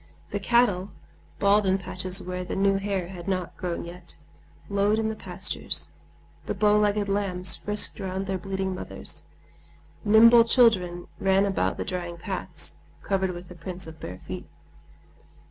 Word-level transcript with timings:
The 0.31 0.39
cattle, 0.39 0.89
bald 1.37 1.63
in 1.63 1.77
patches 1.77 2.23
where 2.23 2.43
the 2.43 2.55
new 2.55 2.77
hair 2.79 3.09
had 3.09 3.27
not 3.27 3.55
grown 3.55 3.85
yet, 3.85 4.15
lowed 4.67 4.97
in 4.97 5.09
the 5.09 5.15
pastures; 5.15 5.91
the 6.47 6.55
bowlegged 6.55 7.07
lambs 7.07 7.57
frisked 7.57 7.99
round 7.99 8.25
their 8.25 8.39
bleating 8.39 8.73
mothers. 8.73 9.25
Nimble 10.03 10.43
children 10.45 11.05
ran 11.19 11.45
about 11.45 11.77
the 11.77 11.85
drying 11.85 12.17
paths, 12.17 12.77
covered 13.03 13.29
with 13.29 13.47
the 13.47 13.53
prints 13.53 13.85
of 13.85 13.99
bare 13.99 14.21
feet. 14.27 14.49